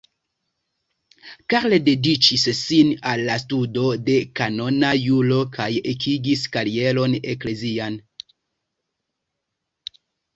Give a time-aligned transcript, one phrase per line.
[1.53, 7.99] Karl dediĉis sin al la studo de kanona juro kaj ekigis karieron eklezian.